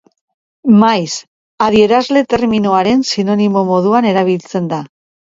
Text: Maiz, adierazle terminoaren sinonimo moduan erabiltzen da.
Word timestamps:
Maiz, 0.83 1.09
adierazle 1.65 2.23
terminoaren 2.33 3.03
sinonimo 3.09 3.63
moduan 3.67 4.07
erabiltzen 4.13 4.71
da. 4.73 4.81